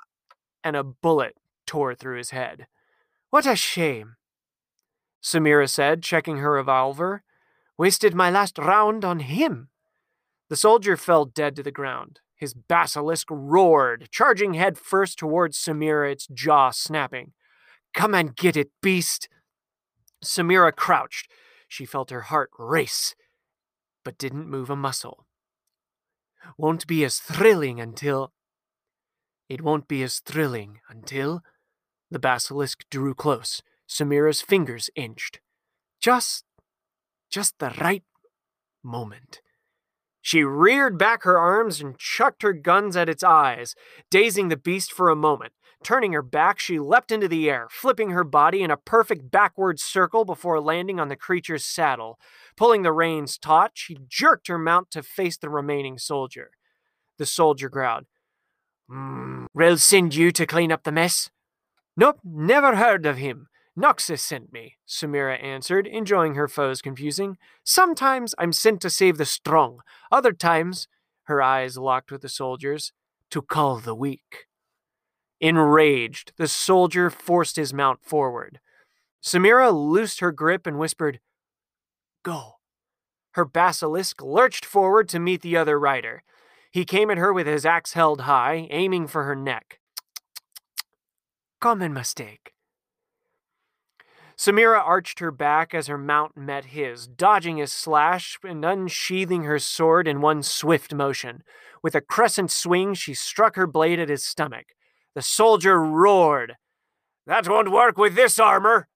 and 0.64 0.74
a 0.74 0.82
bullet 0.82 1.36
tore 1.68 1.94
through 1.94 2.18
his 2.18 2.30
head. 2.30 2.66
What 3.30 3.46
a 3.46 3.54
shame, 3.54 4.16
Samira 5.22 5.68
said, 5.68 6.02
checking 6.02 6.38
her 6.38 6.50
revolver. 6.50 7.22
Wasted 7.78 8.14
my 8.14 8.30
last 8.30 8.58
round 8.58 9.04
on 9.04 9.20
him. 9.20 9.68
The 10.48 10.56
soldier 10.56 10.96
fell 10.96 11.24
dead 11.24 11.56
to 11.56 11.62
the 11.62 11.72
ground. 11.72 12.20
His 12.36 12.54
basilisk 12.54 13.28
roared, 13.30 14.08
charging 14.10 14.54
head 14.54 14.78
first 14.78 15.18
towards 15.18 15.58
Samira, 15.58 16.12
its 16.12 16.26
jaw 16.26 16.70
snapping. 16.70 17.32
Come 17.94 18.14
and 18.14 18.36
get 18.36 18.56
it, 18.56 18.70
beast! 18.82 19.28
Samira 20.24 20.74
crouched. 20.74 21.30
She 21.68 21.84
felt 21.84 22.10
her 22.10 22.22
heart 22.22 22.50
race, 22.58 23.14
but 24.04 24.18
didn't 24.18 24.48
move 24.48 24.70
a 24.70 24.76
muscle. 24.76 25.26
Won't 26.56 26.86
be 26.86 27.04
as 27.04 27.18
thrilling 27.18 27.80
until. 27.80 28.32
It 29.48 29.62
won't 29.62 29.88
be 29.88 30.02
as 30.02 30.20
thrilling 30.20 30.80
until. 30.88 31.42
The 32.10 32.18
basilisk 32.18 32.84
drew 32.90 33.14
close. 33.14 33.62
Samira's 33.88 34.42
fingers 34.42 34.90
inched. 34.94 35.40
Just 36.00 36.44
just 37.30 37.58
the 37.58 37.74
right 37.80 38.04
moment. 38.82 39.40
She 40.20 40.42
reared 40.42 40.98
back 40.98 41.22
her 41.22 41.38
arms 41.38 41.80
and 41.80 41.98
chucked 41.98 42.42
her 42.42 42.52
guns 42.52 42.96
at 42.96 43.08
its 43.08 43.22
eyes, 43.22 43.74
dazing 44.10 44.48
the 44.48 44.56
beast 44.56 44.92
for 44.92 45.08
a 45.08 45.16
moment. 45.16 45.52
Turning 45.84 46.12
her 46.14 46.22
back, 46.22 46.58
she 46.58 46.80
leapt 46.80 47.12
into 47.12 47.28
the 47.28 47.48
air, 47.48 47.68
flipping 47.70 48.10
her 48.10 48.24
body 48.24 48.62
in 48.62 48.70
a 48.70 48.76
perfect 48.76 49.30
backward 49.30 49.78
circle 49.78 50.24
before 50.24 50.60
landing 50.60 50.98
on 50.98 51.08
the 51.08 51.14
creature's 51.14 51.64
saddle. 51.64 52.18
Pulling 52.56 52.82
the 52.82 52.90
reins 52.90 53.38
taut, 53.38 53.72
she 53.74 53.98
jerked 54.08 54.48
her 54.48 54.58
mount 54.58 54.90
to 54.90 55.02
face 55.02 55.36
the 55.36 55.48
remaining 55.48 55.96
soldier. 55.96 56.50
The 57.18 57.26
soldier 57.26 57.68
growled, 57.68 58.06
mm, 58.90 59.46
Rill 59.54 59.78
send 59.78 60.14
you 60.14 60.32
to 60.32 60.44
clean 60.44 60.72
up 60.72 60.82
the 60.82 60.92
mess? 60.92 61.30
Nope, 61.96 62.18
never 62.24 62.76
heard 62.76 63.06
of 63.06 63.18
him. 63.18 63.46
Noxus 63.78 64.20
sent 64.20 64.52
me, 64.52 64.76
Samira 64.88 65.42
answered, 65.42 65.86
enjoying 65.86 66.34
her 66.34 66.48
foe's 66.48 66.80
confusing. 66.80 67.36
Sometimes 67.62 68.34
I'm 68.38 68.52
sent 68.52 68.80
to 68.80 68.90
save 68.90 69.18
the 69.18 69.26
strong, 69.26 69.80
other 70.10 70.32
times, 70.32 70.88
her 71.24 71.42
eyes 71.42 71.76
locked 71.76 72.10
with 72.10 72.22
the 72.22 72.28
soldier's, 72.28 72.92
to 73.30 73.42
cull 73.42 73.76
the 73.76 73.94
weak. 73.94 74.46
Enraged, 75.40 76.32
the 76.38 76.48
soldier 76.48 77.10
forced 77.10 77.56
his 77.56 77.74
mount 77.74 78.02
forward. 78.02 78.60
Samira 79.22 79.72
loosed 79.72 80.20
her 80.20 80.32
grip 80.32 80.66
and 80.66 80.78
whispered, 80.78 81.20
Go. 82.22 82.54
Her 83.32 83.44
basilisk 83.44 84.22
lurched 84.22 84.64
forward 84.64 85.08
to 85.10 85.18
meet 85.18 85.42
the 85.42 85.56
other 85.56 85.78
rider. 85.78 86.22
He 86.70 86.86
came 86.86 87.10
at 87.10 87.18
her 87.18 87.32
with 87.32 87.46
his 87.46 87.66
axe 87.66 87.92
held 87.92 88.22
high, 88.22 88.68
aiming 88.70 89.08
for 89.08 89.24
her 89.24 89.36
neck. 89.36 89.80
Common 91.60 91.92
mistake. 91.92 92.55
Samira 94.38 94.80
arched 94.80 95.18
her 95.20 95.30
back 95.30 95.74
as 95.74 95.86
her 95.86 95.96
mount 95.96 96.36
met 96.36 96.66
his, 96.66 97.06
dodging 97.06 97.56
his 97.56 97.72
slash 97.72 98.38
and 98.44 98.64
unsheathing 98.64 99.44
her 99.44 99.58
sword 99.58 100.06
in 100.06 100.20
one 100.20 100.42
swift 100.42 100.92
motion. 100.92 101.42
With 101.82 101.94
a 101.94 102.02
crescent 102.02 102.50
swing, 102.50 102.92
she 102.94 103.14
struck 103.14 103.56
her 103.56 103.66
blade 103.66 103.98
at 103.98 104.10
his 104.10 104.24
stomach. 104.24 104.66
The 105.14 105.22
soldier 105.22 105.80
roared. 105.82 106.56
That 107.26 107.48
won't 107.48 107.72
work 107.72 107.96
with 107.96 108.14
this 108.14 108.38
armor. 108.38 108.88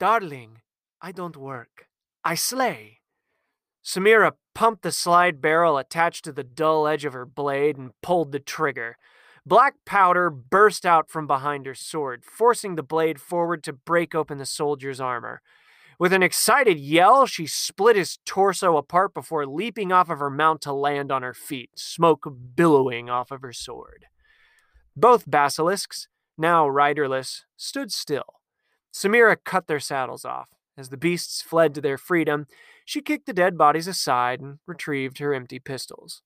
Darling, 0.00 0.62
I 1.00 1.12
don't 1.12 1.36
work. 1.36 1.88
I 2.24 2.34
slay. 2.34 3.00
Samira 3.84 4.32
pumped 4.54 4.82
the 4.82 4.92
slide 4.92 5.40
barrel 5.40 5.76
attached 5.76 6.24
to 6.24 6.32
the 6.32 6.44
dull 6.44 6.86
edge 6.86 7.04
of 7.04 7.12
her 7.12 7.26
blade 7.26 7.76
and 7.76 7.90
pulled 8.00 8.32
the 8.32 8.40
trigger. 8.40 8.96
Black 9.44 9.74
powder 9.84 10.30
burst 10.30 10.86
out 10.86 11.10
from 11.10 11.26
behind 11.26 11.66
her 11.66 11.74
sword, 11.74 12.24
forcing 12.24 12.76
the 12.76 12.82
blade 12.82 13.20
forward 13.20 13.64
to 13.64 13.72
break 13.72 14.14
open 14.14 14.38
the 14.38 14.46
soldier's 14.46 15.00
armor. 15.00 15.42
With 15.98 16.12
an 16.12 16.22
excited 16.22 16.78
yell, 16.78 17.26
she 17.26 17.46
split 17.46 17.96
his 17.96 18.18
torso 18.24 18.76
apart 18.76 19.14
before 19.14 19.46
leaping 19.46 19.92
off 19.92 20.10
of 20.10 20.20
her 20.20 20.30
mount 20.30 20.60
to 20.62 20.72
land 20.72 21.10
on 21.10 21.22
her 21.22 21.34
feet, 21.34 21.70
smoke 21.76 22.32
billowing 22.54 23.10
off 23.10 23.30
of 23.30 23.42
her 23.42 23.52
sword. 23.52 24.06
Both 24.96 25.30
basilisks, 25.30 26.08
now 26.38 26.68
riderless, 26.68 27.44
stood 27.56 27.92
still. 27.92 28.40
Samira 28.92 29.36
cut 29.44 29.66
their 29.66 29.80
saddles 29.80 30.24
off. 30.24 30.50
As 30.76 30.88
the 30.88 30.96
beasts 30.96 31.42
fled 31.42 31.74
to 31.74 31.80
their 31.80 31.98
freedom, 31.98 32.46
she 32.84 33.00
kicked 33.00 33.26
the 33.26 33.32
dead 33.32 33.58
bodies 33.58 33.86
aside 33.86 34.40
and 34.40 34.58
retrieved 34.66 35.18
her 35.18 35.34
empty 35.34 35.58
pistols. 35.58 36.22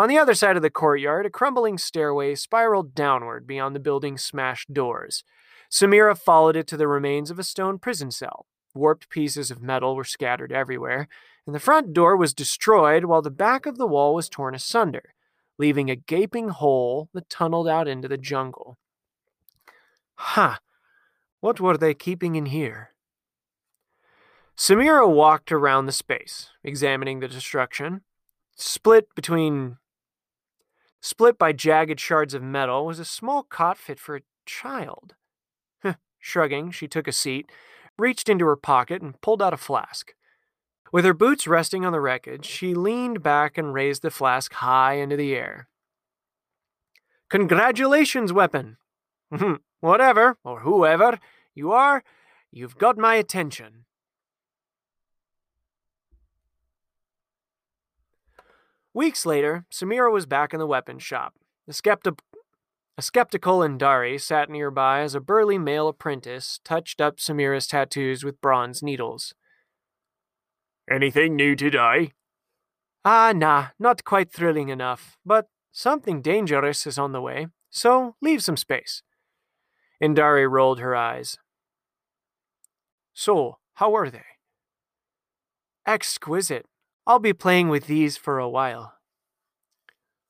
On 0.00 0.08
the 0.08 0.18
other 0.18 0.34
side 0.34 0.54
of 0.54 0.62
the 0.62 0.70
courtyard, 0.70 1.26
a 1.26 1.30
crumbling 1.30 1.76
stairway 1.76 2.36
spiraled 2.36 2.94
downward 2.94 3.48
beyond 3.48 3.74
the 3.74 3.80
building's 3.80 4.22
smashed 4.22 4.72
doors. 4.72 5.24
Samira 5.70 6.16
followed 6.16 6.54
it 6.54 6.68
to 6.68 6.76
the 6.76 6.86
remains 6.86 7.32
of 7.32 7.38
a 7.38 7.44
stone 7.44 7.80
prison 7.80 8.12
cell. 8.12 8.46
Warped 8.74 9.10
pieces 9.10 9.50
of 9.50 9.60
metal 9.60 9.96
were 9.96 10.04
scattered 10.04 10.52
everywhere, 10.52 11.08
and 11.46 11.54
the 11.54 11.60
front 11.60 11.92
door 11.92 12.16
was 12.16 12.32
destroyed 12.32 13.06
while 13.06 13.22
the 13.22 13.30
back 13.30 13.66
of 13.66 13.76
the 13.76 13.88
wall 13.88 14.14
was 14.14 14.28
torn 14.28 14.54
asunder, 14.54 15.14
leaving 15.58 15.90
a 15.90 15.96
gaping 15.96 16.50
hole 16.50 17.08
that 17.12 17.28
tunneled 17.28 17.66
out 17.66 17.88
into 17.88 18.06
the 18.06 18.18
jungle. 18.18 18.78
Ha! 20.14 20.50
Huh. 20.52 20.58
What 21.40 21.60
were 21.60 21.76
they 21.76 21.94
keeping 21.94 22.36
in 22.36 22.46
here? 22.46 22.90
Samira 24.56 25.08
walked 25.08 25.50
around 25.50 25.86
the 25.86 25.92
space, 25.92 26.50
examining 26.62 27.20
the 27.20 27.28
destruction. 27.28 28.02
Split 28.56 29.14
between 29.14 29.76
Split 31.00 31.38
by 31.38 31.52
jagged 31.52 32.00
shards 32.00 32.34
of 32.34 32.42
metal 32.42 32.84
was 32.84 32.98
a 32.98 33.04
small 33.04 33.42
cot 33.42 33.78
fit 33.78 34.00
for 34.00 34.16
a 34.16 34.22
child. 34.46 35.14
Shrugging, 36.18 36.72
she 36.72 36.88
took 36.88 37.06
a 37.06 37.12
seat, 37.12 37.50
reached 37.96 38.28
into 38.28 38.44
her 38.46 38.56
pocket, 38.56 39.00
and 39.02 39.20
pulled 39.20 39.40
out 39.40 39.54
a 39.54 39.56
flask. 39.56 40.14
With 40.92 41.04
her 41.04 41.14
boots 41.14 41.46
resting 41.46 41.84
on 41.84 41.92
the 41.92 42.00
wreckage, 42.00 42.46
she 42.46 42.74
leaned 42.74 43.22
back 43.22 43.56
and 43.56 43.72
raised 43.72 44.02
the 44.02 44.10
flask 44.10 44.52
high 44.54 44.94
into 44.94 45.16
the 45.16 45.34
air. 45.34 45.68
Congratulations, 47.28 48.32
weapon! 48.32 48.78
Hmm, 49.32 49.54
whatever, 49.80 50.38
or 50.44 50.60
whoever 50.60 51.18
you 51.54 51.72
are, 51.72 52.02
you've 52.50 52.78
got 52.78 52.96
my 52.96 53.16
attention. 53.16 53.84
Weeks 58.98 59.24
later, 59.24 59.64
Samira 59.72 60.12
was 60.12 60.26
back 60.26 60.52
in 60.52 60.58
the 60.58 60.66
weapons 60.66 61.04
shop. 61.04 61.34
A, 61.68 61.70
skepti- 61.70 62.18
a 62.96 63.02
skeptical 63.02 63.60
Indari 63.60 64.20
sat 64.20 64.50
nearby 64.50 65.02
as 65.02 65.14
a 65.14 65.20
burly 65.20 65.56
male 65.56 65.86
apprentice 65.86 66.58
touched 66.64 67.00
up 67.00 67.18
Samira's 67.18 67.68
tattoos 67.68 68.24
with 68.24 68.40
bronze 68.40 68.82
needles. 68.82 69.34
Anything 70.90 71.36
new 71.36 71.54
today? 71.54 72.10
Ah, 73.04 73.32
nah, 73.32 73.68
not 73.78 74.02
quite 74.02 74.32
thrilling 74.32 74.68
enough, 74.68 75.16
but 75.24 75.46
something 75.70 76.20
dangerous 76.20 76.84
is 76.84 76.98
on 76.98 77.12
the 77.12 77.22
way, 77.22 77.46
so 77.70 78.16
leave 78.20 78.42
some 78.42 78.56
space. 78.56 79.04
Indari 80.02 80.50
rolled 80.50 80.80
her 80.80 80.96
eyes. 80.96 81.38
So, 83.14 83.58
how 83.74 83.94
are 83.94 84.10
they? 84.10 84.26
Exquisite, 85.86 86.66
I'll 87.08 87.18
be 87.18 87.32
playing 87.32 87.70
with 87.70 87.86
these 87.86 88.18
for 88.18 88.38
a 88.38 88.50
while. 88.50 88.92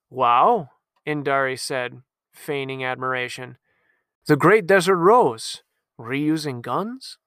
Wow, 0.08 0.70
Indari 1.04 1.58
said, 1.58 2.02
feigning 2.32 2.84
admiration. 2.84 3.58
The 4.28 4.36
Great 4.36 4.64
Desert 4.64 4.96
Rose, 4.96 5.64
reusing 5.98 6.62
guns? 6.62 7.18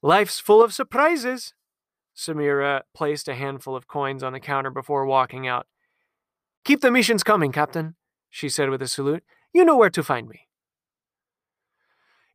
Life's 0.00 0.40
full 0.40 0.62
of 0.62 0.72
surprises. 0.72 1.52
Samira 2.16 2.84
placed 2.94 3.28
a 3.28 3.34
handful 3.34 3.76
of 3.76 3.86
coins 3.86 4.22
on 4.22 4.32
the 4.32 4.40
counter 4.40 4.70
before 4.70 5.04
walking 5.04 5.46
out. 5.46 5.66
Keep 6.64 6.80
the 6.80 6.90
missions 6.90 7.22
coming, 7.22 7.52
Captain, 7.52 7.96
she 8.30 8.48
said 8.48 8.70
with 8.70 8.80
a 8.80 8.88
salute. 8.88 9.24
You 9.52 9.62
know 9.62 9.76
where 9.76 9.90
to 9.90 10.02
find 10.02 10.26
me. 10.26 10.48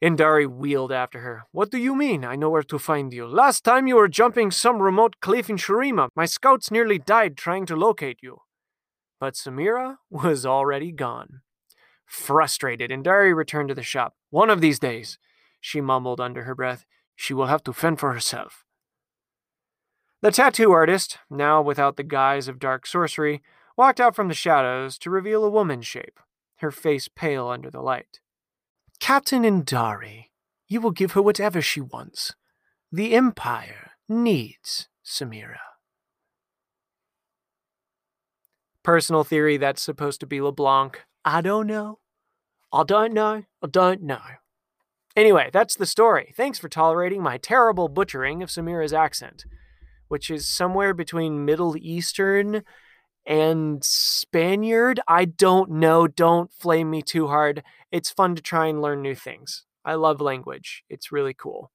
Indari 0.03 0.47
wheeled 0.47 0.91
after 0.91 1.21
her. 1.21 1.43
What 1.51 1.71
do 1.71 1.79
you 1.79 1.95
mean? 1.95 2.23
I 2.23 2.35
know 2.35 2.51
where 2.51 2.63
to 2.63 2.77
find 2.77 3.11
you. 3.11 3.25
Last 3.25 3.63
time 3.63 3.87
you 3.87 3.95
were 3.95 4.07
jumping 4.07 4.51
some 4.51 4.81
remote 4.81 5.15
cliff 5.21 5.49
in 5.49 5.57
Shurima. 5.57 6.09
My 6.15 6.25
scouts 6.25 6.69
nearly 6.69 6.99
died 6.99 7.35
trying 7.35 7.65
to 7.65 7.75
locate 7.75 8.19
you. 8.21 8.41
But 9.19 9.33
Samira 9.33 9.97
was 10.09 10.45
already 10.45 10.91
gone. 10.91 11.41
Frustrated, 12.05 12.91
Indari 12.91 13.35
returned 13.35 13.69
to 13.69 13.75
the 13.75 13.83
shop. 13.83 14.13
One 14.29 14.49
of 14.49 14.61
these 14.61 14.79
days, 14.79 15.17
she 15.59 15.81
mumbled 15.81 16.21
under 16.21 16.43
her 16.43 16.55
breath, 16.55 16.85
she 17.15 17.33
will 17.33 17.47
have 17.47 17.63
to 17.63 17.73
fend 17.73 17.99
for 17.99 18.13
herself. 18.13 18.63
The 20.21 20.31
tattoo 20.31 20.71
artist, 20.71 21.17
now 21.29 21.61
without 21.61 21.97
the 21.97 22.03
guise 22.03 22.47
of 22.47 22.59
dark 22.59 22.85
sorcery, 22.85 23.41
walked 23.75 23.99
out 23.99 24.15
from 24.15 24.27
the 24.27 24.33
shadows 24.33 24.97
to 24.99 25.09
reveal 25.09 25.43
a 25.43 25.49
woman's 25.49 25.85
shape, 25.85 26.19
her 26.57 26.71
face 26.71 27.07
pale 27.07 27.47
under 27.47 27.69
the 27.69 27.81
light. 27.81 28.19
Captain 28.99 29.43
Indari, 29.43 30.25
you 30.67 30.81
will 30.81 30.91
give 30.91 31.13
her 31.13 31.21
whatever 31.21 31.61
she 31.61 31.81
wants. 31.81 32.33
The 32.91 33.13
Empire 33.13 33.91
needs 34.09 34.87
Samira. 35.05 35.57
Personal 38.83 39.23
theory 39.23 39.57
that's 39.57 39.81
supposed 39.81 40.19
to 40.21 40.25
be 40.25 40.41
LeBlanc. 40.41 41.01
I 41.25 41.41
don't 41.41 41.67
know. 41.67 41.99
I 42.71 42.83
don't 42.83 43.13
know. 43.13 43.43
I 43.61 43.67
don't 43.67 44.01
know. 44.01 44.21
Anyway, 45.15 45.49
that's 45.51 45.75
the 45.75 45.85
story. 45.85 46.33
Thanks 46.37 46.59
for 46.59 46.69
tolerating 46.69 47.21
my 47.21 47.37
terrible 47.37 47.89
butchering 47.89 48.43
of 48.43 48.49
Samira's 48.49 48.93
accent, 48.93 49.45
which 50.07 50.29
is 50.29 50.47
somewhere 50.47 50.93
between 50.93 51.43
Middle 51.43 51.75
Eastern 51.77 52.63
and 53.27 53.83
Spaniard. 53.83 55.01
I 55.07 55.25
don't 55.25 55.71
know. 55.71 56.07
Don't 56.07 56.51
flame 56.51 56.89
me 56.89 57.01
too 57.01 57.27
hard. 57.27 57.61
It's 57.91 58.09
fun 58.09 58.35
to 58.35 58.41
try 58.41 58.67
and 58.67 58.81
learn 58.81 59.01
new 59.01 59.15
things. 59.15 59.65
I 59.85 59.93
love 59.95 60.19
language, 60.19 60.83
it's 60.89 61.11
really 61.11 61.33
cool. 61.33 61.71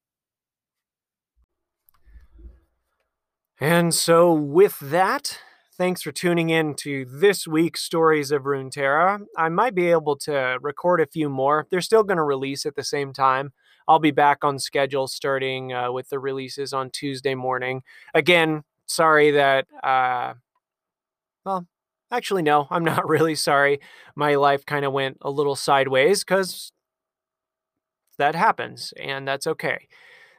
And 3.58 3.94
so, 3.94 4.32
with 4.32 4.78
that, 4.80 5.38
thanks 5.78 6.02
for 6.02 6.10
tuning 6.10 6.50
in 6.50 6.74
to 6.80 7.06
this 7.06 7.46
week's 7.46 7.82
Stories 7.82 8.30
of 8.32 8.42
Runeterra. 8.42 9.20
I 9.38 9.48
might 9.48 9.74
be 9.74 9.90
able 9.90 10.16
to 10.16 10.58
record 10.60 11.00
a 11.00 11.06
few 11.06 11.30
more. 11.30 11.66
They're 11.70 11.80
still 11.80 12.02
going 12.02 12.16
to 12.16 12.24
release 12.24 12.66
at 12.66 12.74
the 12.74 12.84
same 12.84 13.12
time. 13.12 13.52
I'll 13.88 13.98
be 13.98 14.10
back 14.10 14.44
on 14.44 14.58
schedule 14.58 15.06
starting 15.06 15.72
uh, 15.72 15.92
with 15.92 16.08
the 16.08 16.18
releases 16.18 16.72
on 16.72 16.90
Tuesday 16.90 17.34
morning. 17.34 17.82
Again, 18.14 18.64
sorry 18.86 19.30
that 19.30 19.66
uh, 19.82 20.34
well, 21.44 21.66
actually, 22.10 22.42
no, 22.42 22.66
I'm 22.70 22.84
not 22.84 23.08
really 23.08 23.34
sorry. 23.34 23.80
My 24.14 24.34
life 24.34 24.64
kind 24.66 24.84
of 24.84 24.92
went 24.92 25.18
a 25.22 25.30
little 25.30 25.56
sideways 25.56 26.24
because 26.24 26.72
that 28.18 28.34
happens, 28.34 28.92
and 29.00 29.26
that's 29.26 29.46
okay. 29.46 29.88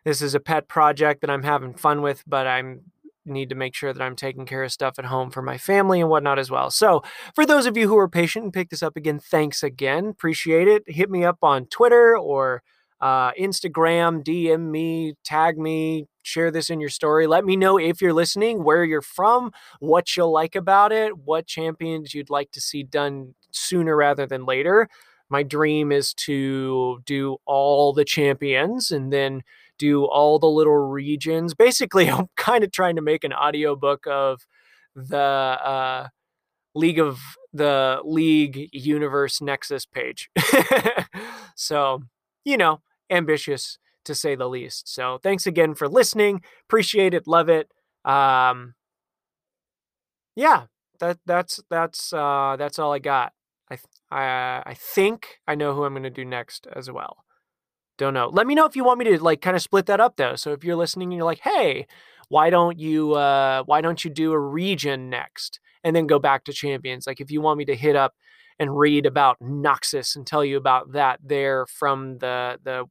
This 0.06 0.22
is 0.22 0.36
a 0.36 0.39
pet 0.39 0.68
project 0.68 1.22
that 1.22 1.30
I'm 1.30 1.44
having 1.44 1.74
fun 1.74 2.02
with, 2.02 2.24
but 2.28 2.46
I'm 2.46 2.92
need 3.26 3.50
to 3.50 3.56
make 3.56 3.74
sure 3.74 3.94
that 3.94 4.02
I'm 4.02 4.16
taking 4.16 4.46
care 4.46 4.63
of 4.63 4.72
stuff 4.72 5.00
at 5.00 5.06
home 5.06 5.32
for 5.32 5.42
my 5.42 5.58
family 5.58 6.02
and 6.02 6.10
whatnot 6.10 6.39
as 6.39 6.52
well. 6.52 6.70
So, 6.70 7.04
for 7.34 7.46
those 7.46 7.66
of 7.66 7.78
you 7.78 7.88
who 7.88 7.98
are 7.98 8.10
patient 8.10 8.44
and 8.44 8.54
pick 8.54 8.70
this 8.70 8.84
up 8.84 8.98
again, 8.98 9.20
thanks 9.20 9.63
again. 9.63 10.08
Appreciate 10.08 10.68
it. 10.68 10.84
Hit 10.88 11.10
me 11.10 11.24
up 11.24 11.38
on 11.42 11.66
Twitter 11.68 12.18
or 12.18 12.63
uh, 13.04 13.34
Instagram, 13.34 14.24
DM 14.24 14.72
me, 14.72 15.13
tag 15.26 15.58
me, 15.58 16.08
share 16.22 16.50
this 16.52 16.70
in 16.70 16.80
your 16.80 16.89
story. 16.89 17.28
Let 17.28 17.44
me 17.44 17.58
know 17.58 17.78
if 17.78 18.02
you're 18.02 18.13
listening, 18.13 18.63
where 18.63 18.86
you're 18.86 19.02
from, 19.02 19.52
what 19.82 20.16
you'll 20.16 20.32
like 20.32 20.56
about 20.56 20.94
it, 20.94 21.18
what 21.18 21.46
champions 21.46 22.13
you'd 22.13 22.30
like 22.30 22.52
to 22.52 22.62
see 22.62 22.82
done 22.82 23.36
sooner 23.52 23.98
rather 23.98 24.26
than 24.26 24.46
later. 24.46 24.88
My 25.30 25.44
dream 25.44 25.92
is 25.92 26.13
to 26.13 27.02
do 27.06 27.36
all 27.46 27.92
the 27.92 28.06
champions 28.06 28.89
and 28.89 29.12
then 29.12 29.44
do 29.78 30.06
all 30.06 30.39
the 30.39 30.48
little 30.48 30.88
regions. 30.88 31.54
Basically, 31.54 32.10
I'm 32.10 32.30
kind 32.38 32.63
of 32.63 32.72
trying 32.72 32.96
to 32.96 33.02
make 33.02 33.26
an 33.26 33.34
audiobook 33.34 34.08
of 34.08 34.48
the 34.96 35.18
uh, 35.18 36.08
League 36.74 37.00
of 37.00 37.20
the 37.52 38.00
League 38.06 38.70
Universe 38.72 39.42
Nexus 39.42 39.86
page. 39.86 40.30
so, 41.58 42.04
you 42.46 42.56
know, 42.56 42.80
ambitious 43.13 43.78
to 44.06 44.15
say 44.15 44.36
the 44.36 44.49
least. 44.49 44.93
So, 44.93 45.19
thanks 45.21 45.47
again 45.47 45.76
for 45.76 45.88
listening. 45.88 46.41
Appreciate 46.67 47.13
it. 47.13 47.28
Love 47.28 47.49
it. 47.49 47.71
Um, 48.06 48.73
yeah, 50.36 50.65
that 50.99 51.19
that's 51.26 51.60
that's 51.69 52.13
uh, 52.13 52.56
that's 52.58 52.80
all 52.80 52.93
I 52.93 52.99
got. 52.99 53.34
I 53.71 53.78
I 54.12 54.63
I 54.65 54.73
think 54.73 55.39
I 55.47 55.56
know 55.56 55.73
who 55.73 55.84
I'm 55.84 55.93
going 55.93 56.04
to 56.04 56.10
do 56.10 56.26
next 56.26 56.67
as 56.73 56.89
well. 56.91 57.23
Don't 57.97 58.13
know. 58.13 58.30
Let 58.30 58.47
me 58.47 58.56
know 58.56 58.65
if 58.65 58.76
you 58.76 58.84
want 58.84 58.99
me 58.99 59.06
to 59.06 59.23
like 59.23 59.41
kind 59.41 59.56
of 59.56 59.62
split 59.62 59.86
that 59.86 59.99
up 59.99 60.17
though. 60.17 60.36
So 60.36 60.52
if 60.52 60.63
you're 60.63 60.76
listening 60.76 61.10
and 61.10 61.17
you're 61.17 61.26
like, 61.26 61.41
"Hey, 61.41 61.88
why 62.30 62.49
don't 62.49 62.80
you 62.80 63.13
uh 63.13 63.63
why 63.65 63.82
don't 63.82 64.04
you 64.04 64.10
do 64.10 64.32
a 64.34 64.39
region 64.39 65.10
next 65.10 65.60
and 65.84 65.95
then 65.95 66.08
go 66.08 66.19
back 66.19 66.43
to 66.45 66.54
champions?" 66.54 67.06
Like 67.08 67.21
if 67.21 67.32
you 67.32 67.41
want 67.41 67.60
me 67.60 67.65
to 67.65 67.76
hit 67.76 67.95
up 67.95 68.13
and 68.60 68.78
read 68.78 69.06
about 69.06 69.39
Noxus 69.41 70.15
and 70.15 70.26
tell 70.26 70.43
you 70.43 70.58
about 70.58 70.93
that 70.93 71.19
there 71.23 71.65
from 71.67 72.17
the 72.19 72.60
the 72.63 72.86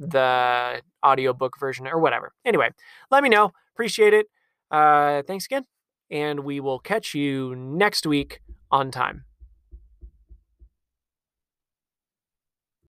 the 0.00 0.82
audiobook 1.04 1.58
version 1.60 1.86
or 1.86 1.98
whatever. 1.98 2.32
Anyway, 2.44 2.70
let 3.10 3.22
me 3.22 3.28
know. 3.28 3.52
Appreciate 3.74 4.14
it. 4.14 4.26
Uh 4.70 5.22
thanks 5.26 5.46
again 5.46 5.66
and 6.10 6.40
we 6.40 6.60
will 6.60 6.78
catch 6.78 7.14
you 7.14 7.54
next 7.56 8.06
week 8.06 8.40
on 8.70 8.90
time. 8.90 9.24